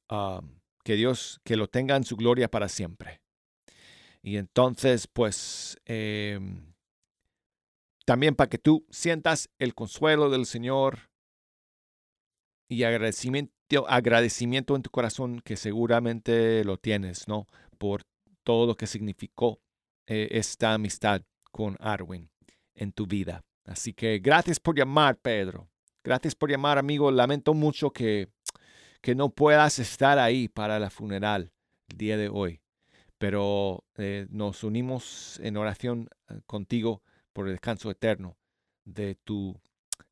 ah, 0.09 0.41
que 0.83 0.95
Dios 0.95 1.39
que 1.45 1.55
lo 1.55 1.69
tenga 1.69 1.95
en 1.95 2.03
su 2.03 2.17
gloria 2.17 2.51
para 2.51 2.67
siempre. 2.67 3.21
Y 4.21 4.35
entonces 4.35 5.07
pues 5.07 5.77
em, 5.85 6.73
también 8.05 8.35
para 8.35 8.49
que 8.49 8.57
tú 8.57 8.85
sientas 8.89 9.49
el 9.59 9.73
consuelo 9.75 10.29
del 10.29 10.45
Señor 10.45 11.09
y 12.67 12.83
agradecimiento, 12.83 13.53
agradecimiento 13.87 14.75
en 14.75 14.81
tu 14.81 14.89
corazón 14.89 15.41
que 15.41 15.57
seguramente 15.57 16.63
lo 16.63 16.77
tienes, 16.77 17.27
¿no? 17.27 17.47
Por 17.77 18.03
todo 18.43 18.67
lo 18.67 18.75
que 18.75 18.87
significó 18.87 19.59
eh, 20.07 20.29
esta 20.31 20.73
amistad 20.73 21.21
con 21.51 21.77
Arwin 21.79 22.29
en 22.75 22.91
tu 22.91 23.05
vida. 23.05 23.43
Así 23.65 23.93
que 23.93 24.19
gracias 24.19 24.59
por 24.59 24.77
llamar, 24.77 25.17
Pedro. 25.17 25.69
Gracias 26.03 26.35
por 26.35 26.49
llamar, 26.49 26.77
amigo. 26.77 27.11
Lamento 27.11 27.53
mucho 27.53 27.91
que, 27.91 28.29
que 29.01 29.15
no 29.15 29.29
puedas 29.29 29.79
estar 29.79 30.17
ahí 30.19 30.47
para 30.47 30.79
la 30.79 30.89
funeral 30.89 31.51
el 31.89 31.97
día 31.97 32.17
de 32.17 32.29
hoy. 32.29 32.61
Pero 33.17 33.85
eh, 33.97 34.25
nos 34.29 34.63
unimos 34.63 35.39
en 35.43 35.57
oración 35.57 36.09
eh, 36.29 36.41
contigo 36.47 37.03
por 37.33 37.47
el 37.47 37.53
descanso 37.53 37.91
eterno 37.91 38.37
de 38.83 39.15
tu, 39.15 39.55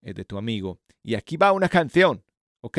de 0.01 0.26
tu 0.26 0.38
amigo. 0.38 0.80
Y 1.01 1.16
aquí 1.16 1.38
va 1.38 1.51
una 1.51 1.70
canción, 1.70 2.24
¿ok? 2.62 2.78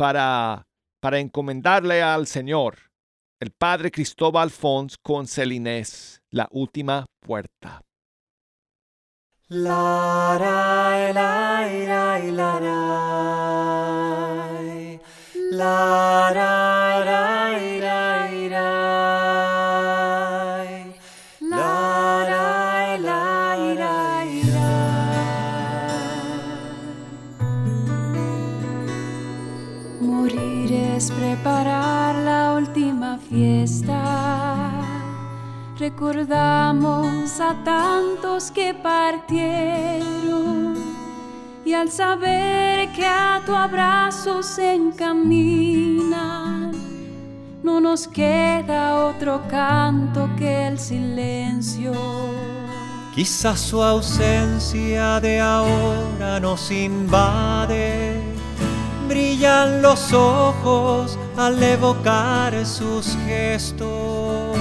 Para, 0.00 0.66
para 0.98 1.18
encomendarle 1.18 2.02
al 2.02 2.26
Señor, 2.26 2.90
el 3.38 3.50
Padre 3.50 3.90
Cristóbal 3.90 4.50
Fons 4.50 4.96
con 4.96 5.26
Celinés, 5.26 6.22
la 6.30 6.48
última 6.52 7.04
puerta. 7.20 7.82
Saber 42.00 42.88
que 42.96 43.04
a 43.04 43.42
tu 43.44 43.54
abrazo 43.54 44.42
se 44.42 44.74
encaminan, 44.74 46.72
no 47.62 47.78
nos 47.78 48.08
queda 48.08 49.04
otro 49.10 49.42
canto 49.48 50.30
que 50.38 50.68
el 50.68 50.78
silencio. 50.78 51.92
Quizás 53.14 53.60
su 53.60 53.82
ausencia 53.82 55.20
de 55.20 55.40
ahora 55.40 56.40
nos 56.40 56.70
invade. 56.70 58.18
Brillan 59.06 59.82
los 59.82 60.14
ojos 60.14 61.18
al 61.36 61.62
evocar 61.62 62.64
sus 62.64 63.14
gestos. 63.26 64.56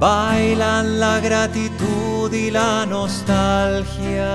Bailan 0.00 0.98
la 0.98 1.20
gratitud 1.20 2.32
y 2.32 2.50
la 2.50 2.84
nostalgia 2.84 4.26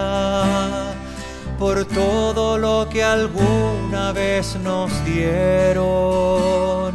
por 1.62 1.86
todo 1.86 2.57
lo 2.57 2.89
que 2.89 3.03
alguna 3.03 4.12
vez 4.14 4.55
nos 4.64 4.89
dieron. 5.05 6.91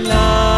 La, 0.00 0.53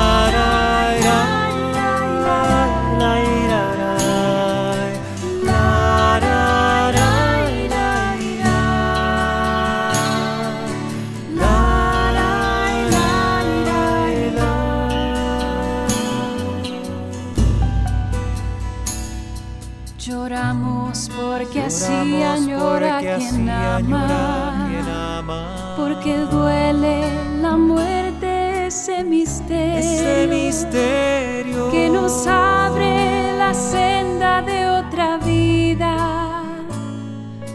Porque 25.77 26.16
duele 26.31 27.05
la 27.43 27.57
muerte, 27.59 28.66
ese 28.68 29.05
misterio, 29.05 29.79
ese 29.79 30.27
misterio 30.27 31.70
que 31.70 31.91
nos 31.91 32.27
abre 32.27 33.37
la 33.37 33.53
senda 33.53 34.41
de 34.41 34.66
otra 34.66 35.18
vida, 35.18 36.43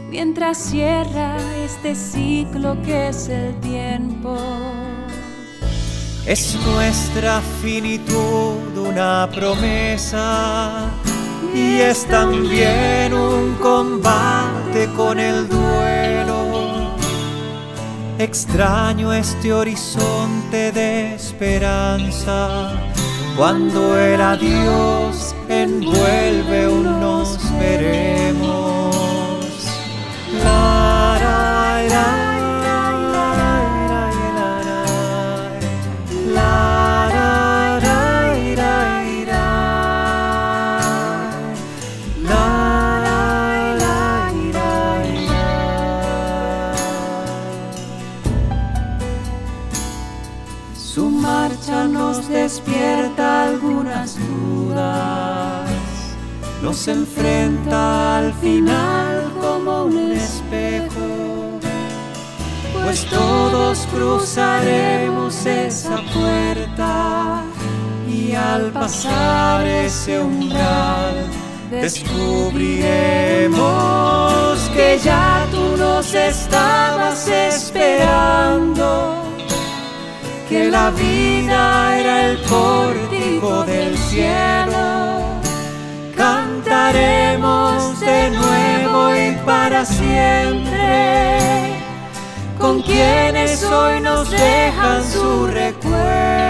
mientras 0.10 0.60
cierra 0.60 1.38
este 1.66 1.96
ciclo 1.96 2.80
que 2.84 3.08
es 3.08 3.28
el 3.28 3.60
tiempo. 3.60 4.38
Es 6.28 6.56
nuestra 6.68 7.42
finitud 7.64 8.78
una 8.78 9.28
promesa 9.34 10.88
y 11.56 11.80
es 11.80 12.06
también 12.06 13.12
un 13.12 13.56
combate 13.56 14.88
con 14.96 15.20
el 15.20 15.50
duelo. 15.50 16.01
Extraño 18.22 19.12
este 19.12 19.52
horizonte 19.52 20.72
de 20.72 21.16
esperanza 21.16 22.72
cuando 23.36 23.98
el 23.98 24.22
adiós 24.22 25.34
ven, 25.48 25.82
vuelve, 25.82 26.68
un 26.68 27.00
nos 27.00 27.40
veremos. 27.58 28.31
Despierta 52.52 53.44
algunas 53.44 54.18
dudas, 54.20 55.70
nos 56.62 56.86
enfrenta 56.90 58.18
al 58.18 58.34
final 58.34 59.32
como 59.40 59.86
un 59.86 60.12
espejo, 60.12 61.62
pues 62.84 63.06
todos 63.06 63.88
cruzaremos 63.94 65.46
esa 65.46 66.02
puerta 66.14 67.44
y 68.06 68.36
al 68.36 68.72
pasar 68.72 69.66
ese 69.66 70.20
umbral 70.20 71.28
descubriremos 71.70 74.60
que 74.76 75.00
ya 75.02 75.48
tú 75.52 75.78
nos 75.78 76.14
estabas 76.14 77.30
esperando 77.30 79.21
que 80.52 80.70
la 80.70 80.90
vida 80.90 81.98
era 81.98 82.28
el 82.28 82.38
pórtico 82.40 83.64
del 83.64 83.98
cielo. 83.98 85.40
Cantaremos 86.14 87.98
de 88.02 88.32
nuevo 88.32 89.16
y 89.16 89.32
para 89.46 89.86
siempre 89.86 90.90
con 92.60 92.82
quienes 92.82 93.64
hoy 93.64 94.02
nos 94.02 94.30
dejan 94.30 95.02
su 95.10 95.48
recuerdo. 95.48 96.41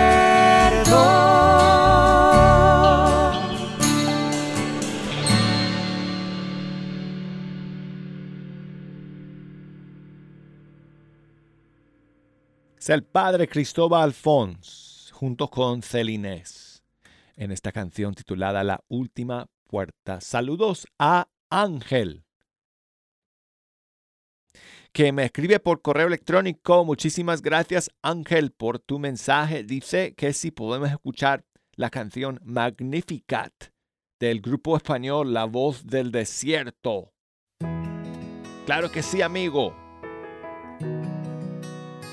Es 12.82 12.90
el 12.90 13.04
padre 13.04 13.48
Cristóbal 13.48 14.06
Alfons 14.06 15.12
junto 15.14 15.48
con 15.52 15.84
Celinés 15.84 16.84
en 17.36 17.52
esta 17.52 17.72
canción 17.72 18.16
titulada 18.16 18.64
La 18.64 18.84
Última 18.88 19.46
Puerta. 19.68 20.20
Saludos 20.20 20.88
a 20.98 21.28
Ángel 21.52 22.26
que 24.94 25.12
me 25.12 25.26
escribe 25.26 25.60
por 25.60 25.84
correo 25.84 26.08
electrónico. 26.08 26.84
Muchísimas 26.84 27.44
gracias 27.44 27.92
Ángel 28.02 28.50
por 28.52 28.80
tu 28.80 28.98
mensaje. 28.98 29.64
Dice 29.64 30.16
que 30.16 30.34
si 30.34 30.50
podemos 30.50 30.90
escuchar 30.90 31.46
la 31.76 31.92
canción 31.92 32.40
Magnificat 32.44 33.54
del 34.20 34.42
grupo 34.42 34.76
español 34.76 35.36
La 35.36 35.46
Voz 35.46 35.86
del 35.86 36.12
Desierto. 36.12 37.14
Claro 38.66 38.92
que 38.92 39.04
sí, 39.04 39.22
amigo. 39.22 39.91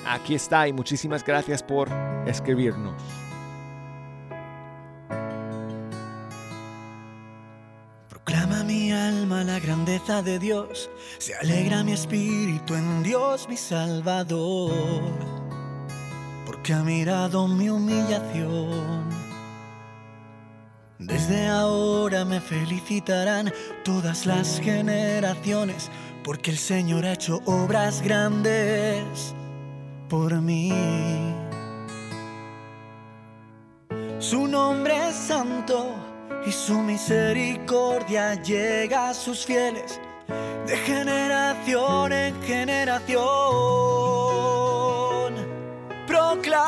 Aquí 0.09 0.35
está 0.35 0.67
y 0.67 0.73
muchísimas 0.73 1.23
gracias 1.23 1.63
por 1.63 1.91
escribirnos. 2.27 2.95
Proclama 8.09 8.65
mi 8.65 8.91
alma 8.91 9.45
la 9.45 9.61
grandeza 9.61 10.23
de 10.23 10.39
Dios, 10.39 10.89
se 11.19 11.35
alegra 11.35 11.85
mi 11.85 11.93
espíritu 11.93 12.75
en 12.75 13.03
Dios 13.03 13.51
mi 13.51 13.57
Salvador, 13.59 14.73
porque 16.47 16.73
ha 16.73 16.83
mirado 16.83 17.47
mi 17.47 17.69
humillación. 17.69 19.11
Desde 20.99 21.49
ahora 21.49 22.25
me 22.25 22.41
felicitarán 22.41 23.53
todas 23.85 24.25
las 24.25 24.59
generaciones, 24.59 25.91
porque 26.25 26.51
el 26.51 26.59
Señor 26.59 27.05
ha 27.05 27.13
hecho 27.13 27.43
obras 27.45 28.01
grandes 28.01 29.35
por 30.09 30.41
mí. 30.41 30.73
Su 34.19 34.47
nombre 34.47 35.09
es 35.09 35.15
santo 35.15 35.95
y 36.47 36.53
su 36.53 36.79
misericordia 36.79 38.35
llega 38.43 39.11
a 39.11 39.15
sus 39.15 39.45
fieles 39.45 40.01
de 40.67 40.77
generación 40.77 42.13
en 42.13 42.43
generación. 42.43 43.19
Proclama 46.07 46.68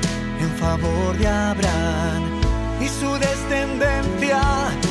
en 0.41 0.49
favor 0.57 1.17
de 1.17 1.27
Abraham 1.27 2.23
y 2.79 2.87
su 2.87 3.11
descendencia 3.19 4.41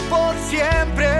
por 0.08 0.34
siempre. 0.48 1.19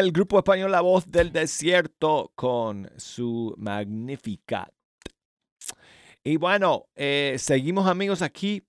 El 0.00 0.12
grupo 0.12 0.38
español 0.38 0.72
La 0.72 0.80
Voz 0.80 1.10
del 1.10 1.32
Desierto 1.32 2.32
con 2.34 2.90
su 2.96 3.54
Magnificat. 3.56 4.72
Y 6.22 6.36
bueno, 6.36 6.88
eh, 6.94 7.36
seguimos 7.38 7.86
amigos 7.86 8.20
aquí 8.20 8.66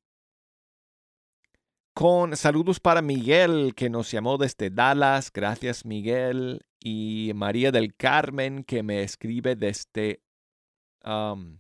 con 1.94 2.38
saludos 2.38 2.80
para 2.80 3.02
Miguel 3.02 3.74
que 3.76 3.90
nos 3.90 4.12
llamó 4.12 4.38
desde 4.38 4.70
Dallas. 4.70 5.32
Gracias 5.34 5.84
Miguel. 5.86 6.66
Y 6.80 7.32
María 7.34 7.72
del 7.72 7.96
Carmen 7.96 8.64
que 8.64 8.84
me 8.84 9.02
escribe 9.02 9.56
desde... 9.56 10.22
Um, 11.04 11.60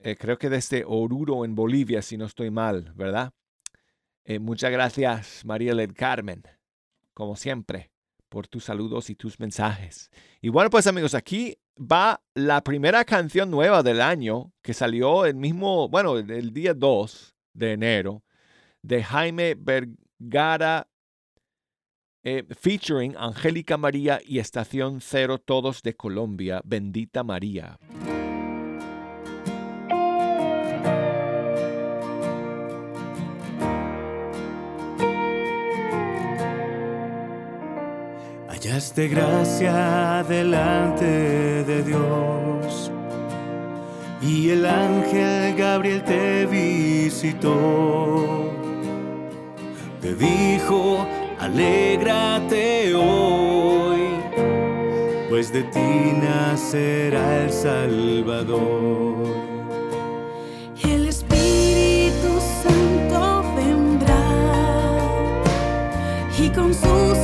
eh, 0.00 0.16
creo 0.16 0.36
que 0.36 0.50
desde 0.50 0.84
Oruro 0.84 1.44
en 1.44 1.54
Bolivia, 1.54 2.02
si 2.02 2.16
no 2.16 2.24
estoy 2.24 2.50
mal, 2.50 2.92
¿verdad? 2.96 3.32
Eh, 4.24 4.40
muchas 4.40 4.72
gracias 4.72 5.44
María 5.44 5.74
del 5.74 5.94
Carmen, 5.94 6.42
como 7.14 7.36
siempre, 7.36 7.90
por 8.28 8.48
tus 8.48 8.64
saludos 8.64 9.10
y 9.10 9.14
tus 9.14 9.38
mensajes. 9.38 10.10
Y 10.40 10.48
bueno, 10.48 10.70
pues 10.70 10.86
amigos, 10.86 11.14
aquí 11.14 11.58
va 11.78 12.22
la 12.34 12.62
primera 12.62 13.04
canción 13.04 13.50
nueva 13.50 13.82
del 13.82 14.00
año 14.00 14.52
que 14.62 14.74
salió 14.74 15.26
el 15.26 15.34
mismo, 15.34 15.88
bueno, 15.88 16.16
el 16.16 16.52
día 16.52 16.74
2 16.74 17.34
de 17.54 17.72
enero, 17.72 18.22
de 18.82 19.02
Jaime 19.02 19.54
Vergara, 19.54 20.88
eh, 22.24 22.44
featuring 22.58 23.16
Angélica 23.16 23.76
María 23.76 24.20
y 24.24 24.38
Estación 24.38 25.00
Cero, 25.00 25.38
todos 25.38 25.82
de 25.82 25.94
Colombia, 25.94 26.60
Bendita 26.64 27.24
María. 27.24 27.78
Hallaste 38.72 39.06
gracia 39.06 40.24
delante 40.26 41.04
de 41.04 41.82
Dios 41.82 42.90
y 44.22 44.48
el 44.48 44.64
ángel 44.64 45.54
Gabriel 45.56 46.02
te 46.04 46.46
visitó. 46.46 48.24
Te 50.00 50.14
dijo, 50.14 51.06
alégrate 51.38 52.94
hoy, 52.94 54.00
pues 55.28 55.52
de 55.52 55.64
ti 55.64 56.14
nacerá 56.22 57.44
el 57.44 57.52
Salvador. 57.52 59.12
Y 66.44 66.48
con 66.48 66.74
su 66.74 67.14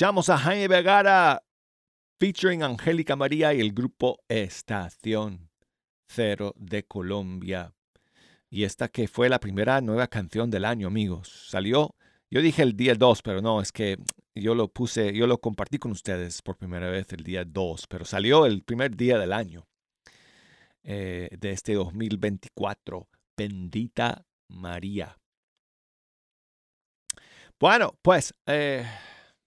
Escuchamos 0.00 0.30
a 0.30 0.38
Jaime 0.38 0.66
Vergara 0.66 1.42
featuring 2.18 2.62
Angélica 2.62 3.16
María 3.16 3.52
y 3.52 3.60
el 3.60 3.74
grupo 3.74 4.18
Estación 4.28 5.50
Cero 6.08 6.54
de 6.56 6.84
Colombia. 6.84 7.74
Y 8.48 8.64
esta 8.64 8.88
que 8.88 9.08
fue 9.08 9.28
la 9.28 9.38
primera 9.38 9.82
nueva 9.82 10.06
canción 10.06 10.48
del 10.48 10.64
año, 10.64 10.86
amigos. 10.86 11.48
Salió, 11.50 11.96
yo 12.30 12.40
dije 12.40 12.62
el 12.62 12.78
día 12.78 12.94
2, 12.94 13.20
pero 13.20 13.42
no, 13.42 13.60
es 13.60 13.72
que 13.72 13.98
yo 14.34 14.54
lo 14.54 14.68
puse, 14.68 15.12
yo 15.12 15.26
lo 15.26 15.38
compartí 15.38 15.76
con 15.76 15.92
ustedes 15.92 16.40
por 16.40 16.56
primera 16.56 16.88
vez 16.88 17.12
el 17.12 17.22
día 17.22 17.44
2, 17.44 17.86
pero 17.86 18.06
salió 18.06 18.46
el 18.46 18.62
primer 18.62 18.96
día 18.96 19.18
del 19.18 19.34
año 19.34 19.68
eh, 20.82 21.28
de 21.38 21.50
este 21.50 21.74
2024. 21.74 23.06
Bendita 23.36 24.24
María. 24.48 25.18
Bueno, 27.58 27.98
pues 28.00 28.32
eh, 28.46 28.86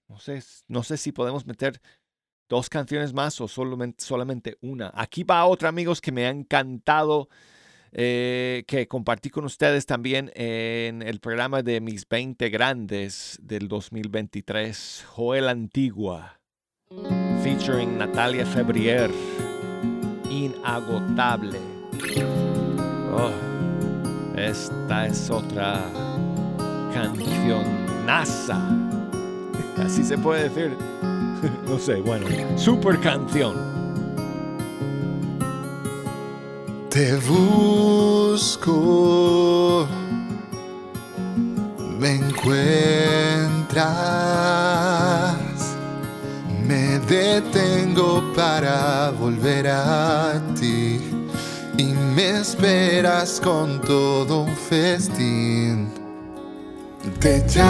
no, 0.08 0.20
sé, 0.20 0.44
no 0.68 0.84
sé 0.84 0.98
si 0.98 1.12
podemos 1.12 1.46
meter 1.46 1.82
dos 2.50 2.70
canciones 2.70 3.14
más 3.14 3.40
o 3.42 3.48
solamente, 3.48 4.04
solamente 4.04 4.58
una. 4.62 4.92
Aquí 4.94 5.24
va 5.24 5.46
otra, 5.46 5.70
amigos, 5.70 6.02
que 6.02 6.12
me 6.12 6.26
ha 6.26 6.30
encantado 6.30 7.30
eh, 7.96 8.64
que 8.68 8.88
compartí 8.88 9.30
con 9.30 9.46
ustedes 9.46 9.86
también 9.86 10.32
en 10.34 11.04
el 11.04 11.20
programa 11.20 11.62
de 11.62 11.80
mis 11.80 12.08
20 12.10 12.50
grandes 12.50 13.38
del 13.40 13.68
2023, 13.68 15.06
Joel 15.10 15.48
Antigua, 15.48 16.40
featuring 17.44 18.00
Natalia 18.00 18.48
Febrier, 18.48 19.12
inagotable. 20.28 21.60
Oh, 23.16 23.32
esta 24.36 25.06
es 25.06 25.30
otra 25.30 25.88
canción 26.92 27.64
NASA. 28.08 28.93
Así 29.78 30.04
se 30.04 30.18
puede 30.18 30.50
decir. 30.50 30.78
no 31.68 31.80
sé, 31.80 32.02
bueno, 32.02 32.28
super 32.58 33.00
canción. 33.00 33.56
Te 36.90 37.16
busco, 37.16 38.68
me 42.00 42.16
encuentras, 42.18 43.76
me 46.68 47.00
detengo 47.00 48.32
para 48.36 49.10
volver 49.10 49.70
a 49.70 50.40
ti 50.60 51.00
y 51.80 51.86
me 52.16 52.42
esperas 52.42 53.42
con 53.44 53.82
todo 53.82 54.42
un 54.44 54.56
festín. 54.56 55.93
그때 57.24 57.48
잠 57.48 57.64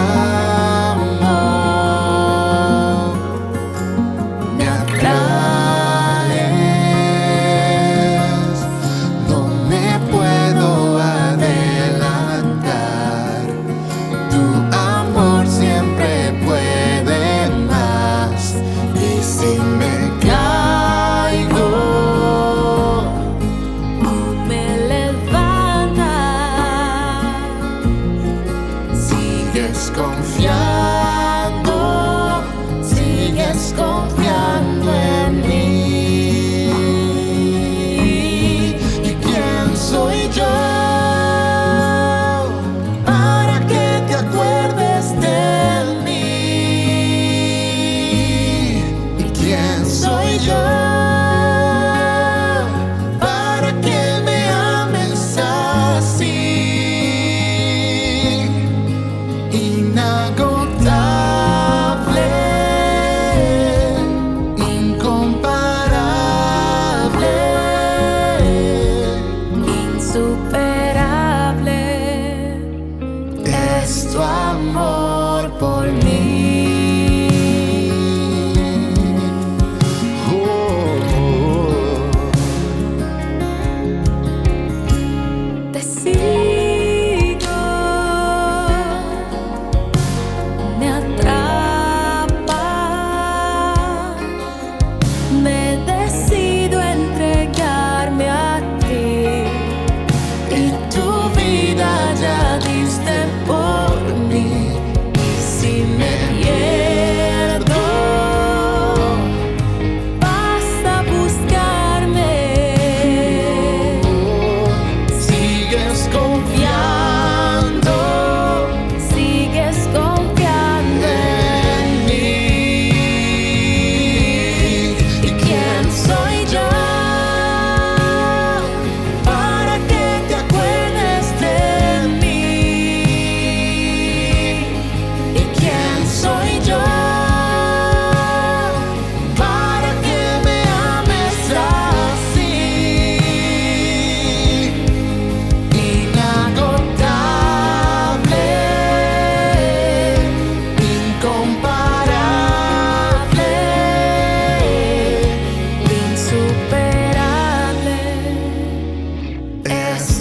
Te 159.64 160.13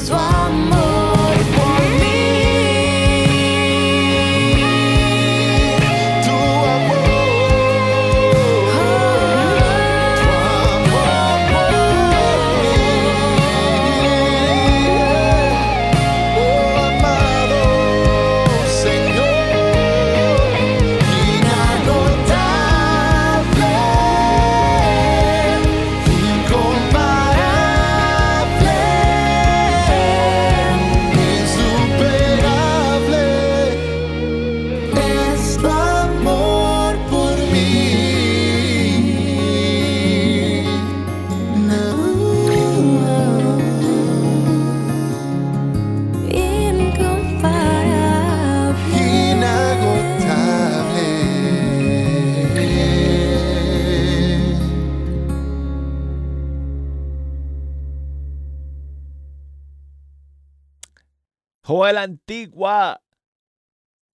la 61.94 62.04
Antigua 62.04 63.02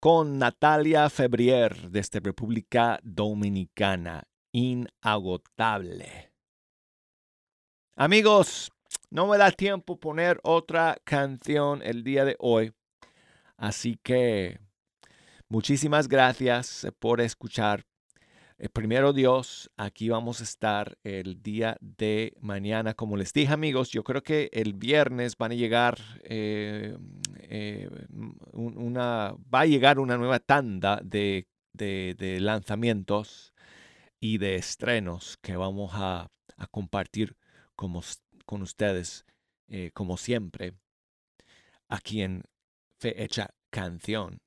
con 0.00 0.38
Natalia 0.38 1.10
Febrier 1.10 1.90
desde 1.90 2.20
República 2.20 3.00
Dominicana. 3.02 4.22
Inagotable. 4.52 6.32
Amigos, 7.96 8.70
no 9.10 9.26
me 9.26 9.38
da 9.38 9.50
tiempo 9.50 9.98
poner 9.98 10.38
otra 10.44 10.96
canción 11.04 11.82
el 11.82 12.04
día 12.04 12.24
de 12.24 12.36
hoy. 12.38 12.72
Así 13.56 13.98
que 14.02 14.60
muchísimas 15.48 16.06
gracias 16.06 16.86
por 17.00 17.20
escuchar 17.20 17.84
eh, 18.56 18.68
primero 18.68 19.12
Dios, 19.12 19.70
aquí 19.76 20.08
vamos 20.08 20.40
a 20.40 20.44
estar 20.44 20.96
el 21.02 21.42
día 21.42 21.76
de 21.80 22.34
mañana. 22.40 22.94
Como 22.94 23.16
les 23.16 23.32
dije 23.32 23.52
amigos, 23.52 23.90
yo 23.90 24.04
creo 24.04 24.22
que 24.22 24.48
el 24.52 24.74
viernes 24.74 25.36
van 25.36 25.52
a 25.52 25.56
llegar 25.56 25.98
eh, 26.22 26.96
eh, 27.38 27.88
una, 28.52 29.34
va 29.52 29.60
a 29.60 29.66
llegar 29.66 29.98
una 29.98 30.16
nueva 30.16 30.38
tanda 30.38 31.00
de, 31.02 31.48
lanzamientos 32.40 33.52
y 34.20 34.38
de 34.38 34.54
estrenos 34.56 35.36
que 35.42 35.56
vamos 35.56 35.90
a, 35.94 36.30
compartir 36.70 37.36
con 37.74 38.62
ustedes, 38.62 39.26
como 39.92 40.16
siempre, 40.16 40.74
aquí 41.88 42.22
en 42.22 42.44
Fe 42.96 43.24
Hecha 43.24 43.50
Canción. 43.70 44.38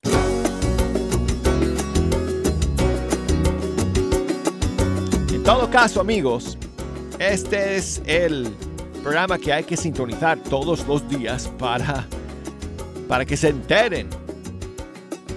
Todo 5.48 5.70
caso, 5.70 6.02
amigos, 6.02 6.58
este 7.20 7.78
es 7.78 8.02
el 8.06 8.50
programa 9.02 9.38
que 9.38 9.54
hay 9.54 9.64
que 9.64 9.78
sintonizar 9.78 10.38
todos 10.40 10.86
los 10.86 11.08
días 11.08 11.50
para, 11.58 12.06
para 13.08 13.24
que 13.24 13.38
se 13.38 13.48
enteren 13.48 14.10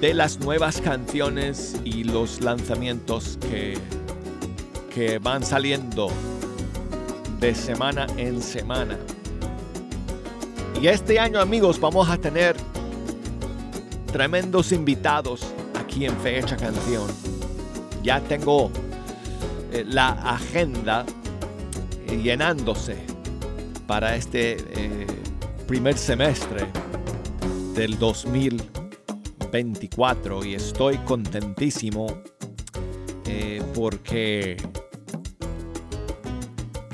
de 0.00 0.12
las 0.12 0.40
nuevas 0.40 0.80
canciones 0.80 1.76
y 1.84 2.02
los 2.02 2.40
lanzamientos 2.40 3.38
que, 3.40 3.78
que 4.92 5.20
van 5.20 5.44
saliendo 5.44 6.11
de 7.38 7.54
semana 7.54 8.08
en 8.16 8.42
semana. 8.42 8.98
Y 10.82 10.88
este 10.88 11.20
año, 11.20 11.38
amigos, 11.38 11.78
vamos 11.78 12.11
a 12.11 12.16
tener 12.16 12.56
tremendos 14.11 14.72
invitados 14.72 15.46
aquí 15.78 16.04
en 16.04 16.16
Fecha 16.16 16.56
Canción. 16.56 17.06
Ya 18.02 18.18
tengo 18.18 18.72
eh, 19.73 19.85
la 19.87 20.11
agenda 20.11 21.07
eh, 22.07 22.16
llenándose 22.16 22.99
para 23.87 24.16
este 24.16 24.57
eh, 24.59 25.07
primer 25.66 25.97
semestre 25.97 26.66
del 27.75 27.99
2024 27.99 30.45
y 30.45 30.55
estoy 30.55 30.99
contentísimo 30.99 32.07
porque 33.75 34.57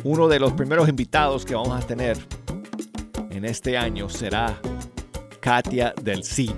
uno 0.05 0.29
de 0.29 0.39
los 0.39 0.53
primeros 0.53 0.89
invitados 0.89 1.45
que 1.45 1.55
vamos 1.55 1.83
a 1.83 1.87
tener 1.87 2.18
en 3.31 3.45
este 3.45 3.77
año 3.77 4.09
será 4.09 4.61
Katia 5.41 5.95
del 6.03 6.24
Cid. 6.24 6.55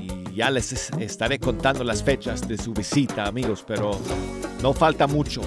Y 0.00 0.34
ya 0.34 0.50
les 0.50 0.90
estaré 0.98 1.38
contando 1.38 1.84
las 1.84 2.02
fechas 2.02 2.46
de 2.46 2.58
su 2.58 2.72
visita, 2.72 3.26
amigos, 3.26 3.64
pero 3.66 3.98
no 4.64 4.72
falta 4.72 5.06
mucho 5.06 5.42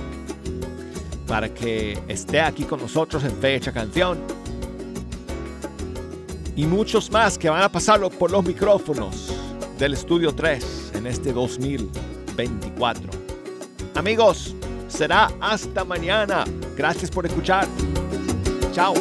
para 1.27 1.51
que 1.51 1.97
esté 2.07 2.39
aquí 2.39 2.65
con 2.65 2.79
nosotros 2.79 3.23
en 3.23 3.31
Fecha 3.31 3.71
Canción. 3.71 4.19
Y 6.55 6.67
muchos 6.67 7.09
más 7.11 7.35
que 7.35 7.49
van 7.49 7.63
a 7.63 7.69
pasarlo 7.69 8.11
por 8.11 8.29
los 8.29 8.45
micrófonos 8.45 9.33
del 9.79 9.95
Estudio 9.95 10.35
3 10.35 10.91
en 10.93 11.07
este 11.07 11.33
2024. 11.33 13.09
Amigos, 13.95 14.53
será 14.87 15.31
hasta 15.41 15.83
mañana. 15.83 16.43
Gracias 16.75 17.09
por 17.09 17.25
escuchar. 17.25 17.67
Chao. 18.71 18.93